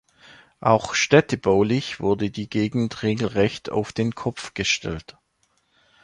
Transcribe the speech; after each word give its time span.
Auch 0.61 0.95
städtebaulich 0.95 1.99
wurde 1.99 2.31
die 2.31 2.49
Gegend 2.49 3.03
regelrecht 3.03 3.69
auf 3.69 3.93
den 3.93 4.15
Kopf 4.15 4.55
gestellt. 4.55 5.15